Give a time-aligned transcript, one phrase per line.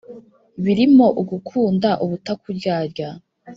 [0.63, 3.09] birimo ugukunda ubutakuryarya